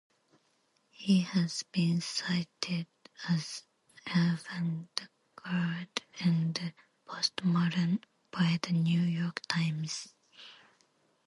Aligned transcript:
He 0.89 1.19
has 1.21 1.61
been 1.61 2.01
cited 2.01 2.87
as 3.29 3.61
avant 4.07 5.01
garde 5.35 6.01
and 6.19 6.73
postmodern 7.05 8.01
by 8.31 8.57
"The 8.63 8.73
New 8.73 9.01
York 9.01 9.41
Times". 9.47 10.07